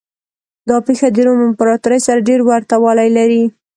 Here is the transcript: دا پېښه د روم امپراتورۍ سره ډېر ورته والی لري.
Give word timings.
دا 0.69 0.77
پېښه 0.87 1.07
د 1.11 1.17
روم 1.27 1.39
امپراتورۍ 1.49 1.99
سره 2.07 2.25
ډېر 2.29 2.39
ورته 2.49 2.75
والی 2.83 3.09
لري. 3.17 3.43